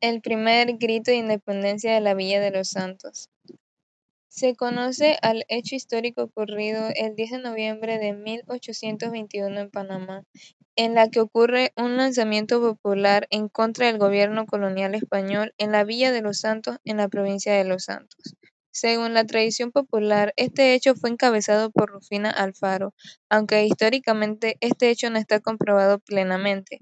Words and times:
El 0.00 0.20
primer 0.20 0.76
grito 0.78 1.10
de 1.10 1.16
independencia 1.16 1.92
de 1.92 2.00
la 2.00 2.14
Villa 2.14 2.40
de 2.40 2.52
los 2.52 2.68
Santos. 2.68 3.30
Se 4.28 4.54
conoce 4.54 5.18
al 5.22 5.44
hecho 5.48 5.74
histórico 5.74 6.22
ocurrido 6.22 6.90
el 6.94 7.16
10 7.16 7.32
de 7.32 7.38
noviembre 7.38 7.98
de 7.98 8.12
1821 8.12 9.58
en 9.58 9.70
Panamá, 9.70 10.22
en 10.76 10.94
la 10.94 11.08
que 11.08 11.18
ocurre 11.18 11.72
un 11.76 11.96
lanzamiento 11.96 12.60
popular 12.60 13.26
en 13.30 13.48
contra 13.48 13.86
del 13.88 13.98
gobierno 13.98 14.46
colonial 14.46 14.94
español 14.94 15.52
en 15.58 15.72
la 15.72 15.82
Villa 15.82 16.12
de 16.12 16.22
los 16.22 16.38
Santos, 16.38 16.76
en 16.84 16.98
la 16.98 17.08
provincia 17.08 17.52
de 17.54 17.64
Los 17.64 17.86
Santos. 17.86 18.36
Según 18.70 19.14
la 19.14 19.24
tradición 19.24 19.72
popular, 19.72 20.32
este 20.36 20.74
hecho 20.74 20.94
fue 20.94 21.10
encabezado 21.10 21.72
por 21.72 21.90
Rufina 21.90 22.30
Alfaro, 22.30 22.94
aunque 23.28 23.64
históricamente 23.64 24.58
este 24.60 24.90
hecho 24.90 25.10
no 25.10 25.18
está 25.18 25.40
comprobado 25.40 25.98
plenamente. 25.98 26.78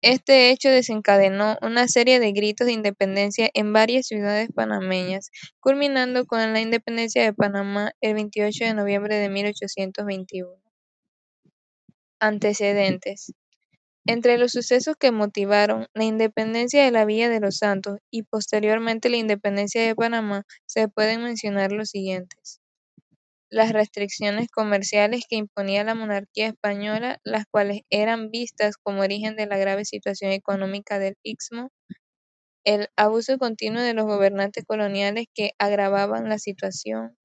Este 0.00 0.50
hecho 0.50 0.68
desencadenó 0.68 1.58
una 1.60 1.88
serie 1.88 2.20
de 2.20 2.30
gritos 2.30 2.66
de 2.68 2.72
independencia 2.72 3.50
en 3.52 3.72
varias 3.72 4.06
ciudades 4.06 4.48
panameñas, 4.54 5.30
culminando 5.58 6.24
con 6.24 6.52
la 6.52 6.60
independencia 6.60 7.24
de 7.24 7.32
Panamá 7.32 7.90
el 8.00 8.14
28 8.14 8.64
de 8.64 8.74
noviembre 8.74 9.16
de 9.16 9.28
1821. 9.28 10.54
Antecedentes. 12.20 13.32
Entre 14.06 14.38
los 14.38 14.52
sucesos 14.52 14.94
que 14.96 15.10
motivaron 15.10 15.88
la 15.94 16.04
independencia 16.04 16.84
de 16.84 16.92
la 16.92 17.04
Villa 17.04 17.28
de 17.28 17.40
los 17.40 17.56
Santos 17.56 17.98
y 18.10 18.22
posteriormente 18.22 19.10
la 19.10 19.16
independencia 19.16 19.82
de 19.82 19.96
Panamá 19.96 20.44
se 20.64 20.86
pueden 20.86 21.24
mencionar 21.24 21.72
los 21.72 21.90
siguientes 21.90 22.61
las 23.52 23.72
restricciones 23.72 24.48
comerciales 24.50 25.24
que 25.30 25.36
imponía 25.36 25.84
la 25.84 25.94
monarquía 25.94 26.48
española, 26.48 27.20
las 27.24 27.46
cuales 27.50 27.82
eran 27.90 28.30
vistas 28.32 28.76
como 28.78 29.02
origen 29.02 29.36
de 29.36 29.46
la 29.46 29.58
grave 29.58 29.84
situación 29.84 30.32
económica 30.32 30.98
del 30.98 31.16
Istmo, 31.22 31.70
el 32.64 32.88
abuso 32.96 33.38
continuo 33.38 33.82
de 33.82 33.94
los 33.94 34.06
gobernantes 34.06 34.64
coloniales 34.66 35.26
que 35.34 35.52
agravaban 35.58 36.28
la 36.28 36.38
situación, 36.38 37.16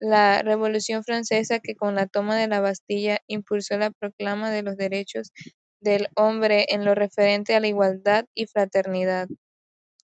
la 0.00 0.42
Revolución 0.42 1.04
Francesa 1.04 1.60
que 1.60 1.76
con 1.76 1.94
la 1.96 2.06
toma 2.06 2.36
de 2.36 2.48
la 2.48 2.60
Bastilla 2.60 3.18
impulsó 3.28 3.78
la 3.78 3.90
proclama 3.90 4.50
de 4.50 4.62
los 4.62 4.76
derechos 4.76 5.32
del 5.80 6.08
hombre 6.16 6.66
en 6.70 6.84
lo 6.84 6.94
referente 6.94 7.54
a 7.54 7.60
la 7.60 7.68
igualdad 7.68 8.26
y 8.34 8.46
fraternidad, 8.46 9.28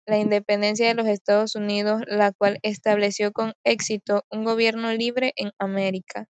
la 0.07 0.19
independencia 0.19 0.87
de 0.87 0.95
los 0.95 1.07
Estados 1.07 1.57
Unidos, 1.57 2.03
la 2.07 2.33
cual 2.33 2.59
estableció 2.63 3.33
con 3.33 3.55
éxito 3.65 4.25
un 4.31 4.45
gobierno 4.45 4.93
libre 4.93 5.33
en 5.37 5.51
América. 5.59 6.27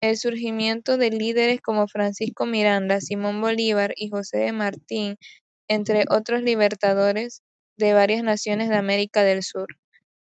El 0.00 0.16
surgimiento 0.16 0.98
de 0.98 1.10
líderes 1.10 1.60
como 1.60 1.88
Francisco 1.88 2.46
Miranda, 2.46 3.00
Simón 3.00 3.40
Bolívar 3.40 3.92
y 3.96 4.08
José 4.08 4.38
de 4.38 4.52
Martín, 4.52 5.16
entre 5.68 6.04
otros 6.10 6.42
libertadores 6.42 7.42
de 7.78 7.92
varias 7.92 8.22
naciones 8.22 8.68
de 8.68 8.76
América 8.76 9.22
del 9.22 9.42
Sur. 9.42 9.68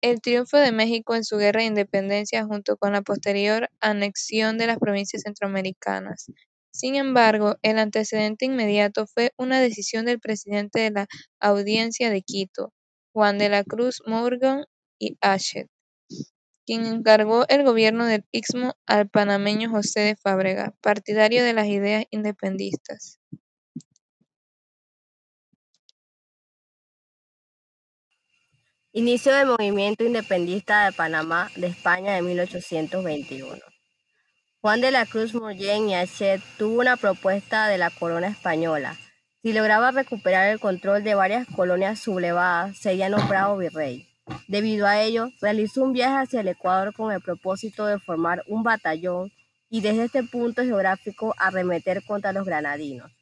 El 0.03 0.21
triunfo 0.21 0.57
de 0.59 0.73
México 0.73 1.15
en 1.15 1.25
su 1.25 1.37
guerra 1.39 1.61
de 1.61 1.67
independencia 1.67 2.45
junto 2.45 2.77
con 2.77 2.93
la 2.93 3.03
posterior 3.03 3.69
anexión 3.81 4.59
de 4.59 4.67
las 4.67 4.79
provincias 4.79 5.23
centroamericanas. 5.23 6.27
Sin 6.77 6.94
embargo, 6.94 7.56
el 7.62 7.78
antecedente 7.78 8.44
inmediato 8.44 9.06
fue 9.06 9.32
una 9.38 9.60
decisión 9.62 10.05
del 10.05 10.20
presidente 10.20 10.80
de 10.80 10.91
la 10.91 11.06
Audiencia 11.41 12.10
de 12.10 12.20
Quito, 12.20 12.70
Juan 13.14 13.38
de 13.38 13.48
la 13.48 13.64
Cruz 13.64 14.02
Morgan 14.05 14.66
y 14.98 15.16
Hachet, 15.22 15.69
quien 16.66 16.84
encargó 16.84 17.47
el 17.48 17.64
gobierno 17.64 18.04
del 18.04 18.27
Istmo 18.30 18.74
al 18.86 19.08
panameño 19.08 19.70
José 19.70 20.00
de 20.00 20.16
Fábrega, 20.16 20.74
partidario 20.82 21.42
de 21.44 21.54
las 21.54 21.66
ideas 21.66 22.04
independistas. 22.10 23.20
Inicio 28.92 29.34
del 29.34 29.47
movimiento 29.47 30.04
independista 30.04 30.84
de 30.84 30.92
Panamá 30.92 31.50
de 31.56 31.69
España 31.69 32.12
de 32.12 32.20
1821. 32.20 33.75
Juan 34.66 34.81
de 34.81 34.91
la 34.91 35.06
Cruz 35.06 35.32
Morgen 35.32 35.91
y 35.91 35.94
Hachet 35.94 36.43
tuvo 36.59 36.81
una 36.81 36.97
propuesta 36.97 37.69
de 37.69 37.78
la 37.78 37.88
corona 37.88 38.27
española. 38.27 38.97
Si 39.41 39.53
lograba 39.53 39.93
recuperar 39.93 40.49
el 40.49 40.59
control 40.59 41.04
de 41.04 41.15
varias 41.15 41.47
colonias 41.54 42.00
sublevadas, 42.00 42.77
sería 42.77 43.09
nombrado 43.09 43.56
virrey. 43.59 44.09
Debido 44.49 44.88
a 44.88 45.00
ello, 45.00 45.28
realizó 45.41 45.84
un 45.84 45.93
viaje 45.93 46.16
hacia 46.16 46.41
el 46.41 46.49
Ecuador 46.49 46.93
con 46.94 47.12
el 47.12 47.21
propósito 47.21 47.87
de 47.87 48.00
formar 48.00 48.43
un 48.49 48.65
batallón 48.65 49.31
y 49.71 49.82
desde 49.82 50.06
este 50.06 50.25
punto 50.25 50.65
geográfico 50.65 51.33
arremeter 51.38 52.03
contra 52.03 52.33
los 52.33 52.44
granadinos. 52.44 53.12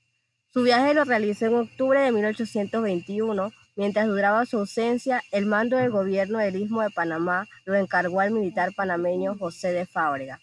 Su 0.50 0.62
viaje 0.62 0.94
lo 0.94 1.05
realizó 1.05 1.44
en 1.44 1.56
octubre 1.56 2.00
de 2.00 2.11
1821. 2.11 3.53
Mientras 3.76 4.06
duraba 4.06 4.47
su 4.47 4.61
ausencia, 4.61 5.22
el 5.31 5.44
mando 5.44 5.76
del 5.76 5.91
gobierno 5.91 6.38
del 6.38 6.56
Istmo 6.56 6.81
de 6.81 6.88
Panamá 6.88 7.47
lo 7.66 7.75
encargó 7.75 8.21
al 8.21 8.31
militar 8.31 8.72
panameño 8.75 9.37
José 9.37 9.72
de 9.72 9.84
Fábrega 9.84 10.41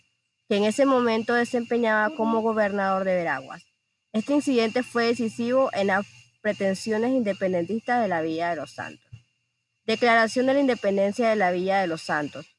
que 0.51 0.57
en 0.57 0.65
ese 0.65 0.85
momento 0.85 1.33
desempeñaba 1.33 2.13
como 2.13 2.41
gobernador 2.41 3.05
de 3.05 3.15
Veraguas. 3.15 3.63
Este 4.11 4.33
incidente 4.33 4.83
fue 4.83 5.05
decisivo 5.05 5.69
en 5.71 5.87
las 5.87 6.05
pretensiones 6.41 7.11
independentistas 7.11 8.01
de 8.01 8.09
la 8.09 8.21
Villa 8.21 8.49
de 8.49 8.57
los 8.57 8.71
Santos. 8.71 9.09
Declaración 9.85 10.47
de 10.47 10.55
la 10.55 10.59
independencia 10.59 11.29
de 11.29 11.37
la 11.37 11.51
Villa 11.51 11.79
de 11.79 11.87
los 11.87 12.01
Santos. 12.01 12.53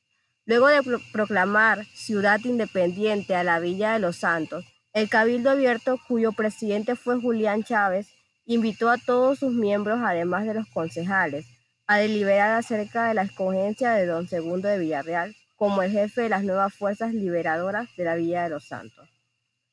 Luego 0.46 0.68
de 0.68 0.80
proclamar 1.12 1.84
ciudad 1.84 2.40
independiente 2.44 3.34
a 3.34 3.44
la 3.44 3.58
Villa 3.58 3.92
de 3.92 3.98
los 3.98 4.16
Santos, 4.16 4.64
el 4.94 5.10
Cabildo 5.10 5.50
Abierto, 5.50 6.00
cuyo 6.08 6.32
presidente 6.32 6.96
fue 6.96 7.20
Julián 7.20 7.62
Chávez, 7.62 8.08
invitó 8.46 8.88
a 8.88 8.96
todos 8.96 9.40
sus 9.40 9.52
miembros, 9.52 10.00
además 10.02 10.46
de 10.46 10.54
los 10.54 10.66
concejales, 10.68 11.44
a 11.86 11.98
deliberar 11.98 12.52
acerca 12.52 13.08
de 13.08 13.12
la 13.12 13.24
escogencia 13.24 13.92
de 13.92 14.06
don 14.06 14.28
Segundo 14.28 14.68
de 14.68 14.78
Villarreal 14.78 15.36
como 15.62 15.84
el 15.84 15.92
jefe 15.92 16.22
de 16.22 16.28
las 16.28 16.42
nuevas 16.42 16.74
fuerzas 16.74 17.14
liberadoras 17.14 17.88
de 17.96 18.02
la 18.02 18.16
Villa 18.16 18.42
de 18.42 18.48
los 18.48 18.66
Santos. 18.66 19.08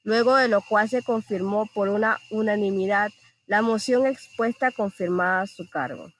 Luego 0.03 0.35
de 0.35 0.47
lo 0.47 0.61
cual 0.61 0.87
se 0.87 1.01
confirmó 1.01 1.65
por 1.73 1.89
una 1.89 2.19
unanimidad 2.29 3.09
la 3.47 3.63
moción 3.63 4.05
expuesta 4.05 4.69
confirmada 4.69 5.47
su 5.47 5.67
cargo. 5.67 6.13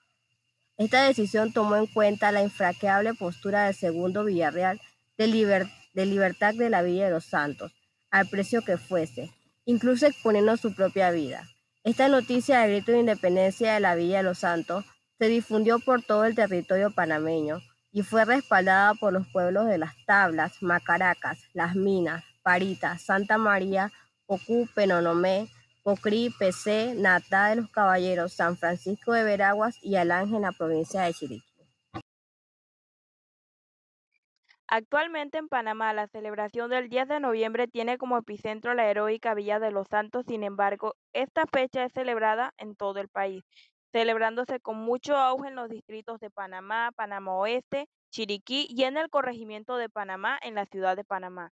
Esta 0.77 1.03
decisión 1.03 1.53
tomó 1.53 1.75
en 1.75 1.85
cuenta 1.85 2.31
la 2.31 2.41
infraqueable 2.41 3.13
postura 3.13 3.65
del 3.65 3.75
segundo 3.75 4.25
Villarreal 4.25 4.81
de, 5.19 5.67
de 5.93 6.05
libertad 6.07 6.55
de 6.55 6.71
la 6.71 6.81
Villa 6.81 7.05
de 7.05 7.11
los 7.11 7.25
Santos, 7.25 7.71
al 8.09 8.27
precio 8.27 8.63
que 8.63 8.77
fuese, 8.77 9.29
incluso 9.65 10.07
exponiendo 10.07 10.57
su 10.57 10.73
propia 10.73 11.11
vida. 11.11 11.47
Esta 11.83 12.07
noticia 12.07 12.61
del 12.61 12.71
grito 12.71 12.91
de 12.91 13.01
independencia 13.01 13.75
de 13.75 13.81
la 13.81 13.93
Villa 13.93 14.17
de 14.17 14.23
los 14.23 14.39
Santos 14.39 14.83
se 15.19 15.27
difundió 15.27 15.77
por 15.77 16.01
todo 16.01 16.25
el 16.25 16.33
territorio 16.33 16.89
panameño, 16.89 17.61
y 17.91 18.03
fue 18.03 18.25
respaldada 18.25 18.93
por 18.93 19.13
los 19.13 19.27
pueblos 19.27 19.67
de 19.67 19.77
Las 19.77 19.95
Tablas, 20.05 20.61
Macaracas, 20.61 21.39
Las 21.53 21.75
Minas, 21.75 22.23
Parita, 22.43 22.97
Santa 22.97 23.37
María, 23.37 23.91
Ocú, 24.27 24.67
Penonomé, 24.75 25.49
Pocrí, 25.83 26.29
PC, 26.37 26.93
Natá 26.95 27.49
de 27.49 27.55
los 27.57 27.71
Caballeros, 27.71 28.33
San 28.33 28.57
Francisco 28.57 29.13
de 29.13 29.23
Veraguas 29.23 29.77
y 29.81 29.95
Alange 29.95 30.35
en 30.35 30.43
la 30.43 30.51
provincia 30.51 31.01
de 31.01 31.13
Chiriquí. 31.13 31.43
Actualmente 34.67 35.39
en 35.39 35.47
Panamá 35.47 35.93
la 35.93 36.05
celebración 36.05 36.69
del 36.69 36.89
10 36.89 37.07
de 37.07 37.19
noviembre 37.19 37.67
tiene 37.67 37.97
como 37.97 38.19
epicentro 38.19 38.75
la 38.75 38.85
heroica 38.85 39.33
Villa 39.33 39.57
de 39.57 39.71
los 39.71 39.87
Santos, 39.87 40.25
sin 40.27 40.43
embargo, 40.43 40.93
esta 41.11 41.45
fecha 41.51 41.85
es 41.85 41.93
celebrada 41.93 42.53
en 42.59 42.75
todo 42.75 42.99
el 42.99 43.09
país 43.09 43.43
celebrándose 43.91 44.59
con 44.59 44.77
mucho 44.77 45.15
auge 45.17 45.49
en 45.49 45.55
los 45.55 45.69
distritos 45.69 46.19
de 46.19 46.29
Panamá, 46.29 46.91
Panamá 46.95 47.33
Oeste, 47.35 47.87
Chiriquí 48.11 48.67
y 48.69 48.83
en 48.83 48.97
el 48.97 49.09
corregimiento 49.09 49.77
de 49.77 49.89
Panamá 49.89 50.39
en 50.41 50.55
la 50.55 50.65
ciudad 50.65 50.95
de 50.95 51.03
Panamá. 51.03 51.51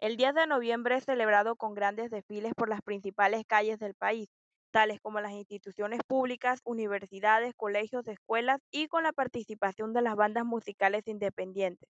El 0.00 0.16
10 0.16 0.34
de 0.34 0.46
noviembre 0.46 0.96
es 0.96 1.04
celebrado 1.04 1.56
con 1.56 1.74
grandes 1.74 2.10
desfiles 2.10 2.52
por 2.54 2.68
las 2.68 2.82
principales 2.82 3.44
calles 3.46 3.78
del 3.78 3.94
país, 3.94 4.28
tales 4.70 5.00
como 5.00 5.20
las 5.20 5.32
instituciones 5.32 6.00
públicas, 6.06 6.60
universidades, 6.64 7.54
colegios, 7.54 8.06
escuelas 8.08 8.60
y 8.70 8.88
con 8.88 9.04
la 9.04 9.12
participación 9.12 9.92
de 9.92 10.02
las 10.02 10.16
bandas 10.16 10.44
musicales 10.44 11.06
independientes. 11.06 11.88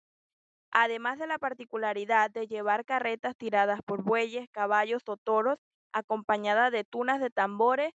Además 0.70 1.18
de 1.18 1.26
la 1.26 1.38
particularidad 1.38 2.30
de 2.30 2.46
llevar 2.46 2.84
carretas 2.84 3.36
tiradas 3.36 3.80
por 3.82 4.02
bueyes, 4.02 4.48
caballos 4.50 5.02
o 5.06 5.16
toros, 5.16 5.58
acompañadas 5.92 6.72
de 6.72 6.84
tunas 6.84 7.20
de 7.20 7.30
tambores 7.30 7.92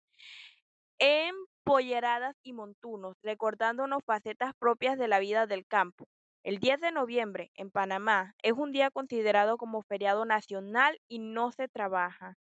en 0.99 1.33
polleradas 1.65 2.35
y 2.43 2.53
montunos, 2.53 3.15
recordándonos 3.23 4.03
facetas 4.05 4.53
propias 4.57 4.97
de 4.97 5.09
la 5.09 5.19
vida 5.19 5.47
del 5.47 5.65
campo. 5.65 6.07
El 6.43 6.59
10 6.59 6.79
de 6.79 6.91
noviembre, 6.93 7.51
en 7.55 7.71
Panamá, 7.71 8.33
es 8.43 8.53
un 8.53 8.71
día 8.71 8.91
considerado 8.91 9.57
como 9.57 9.81
feriado 9.81 10.25
nacional 10.25 10.99
y 11.09 11.19
no 11.19 11.51
se 11.51 11.67
trabaja. 11.67 12.35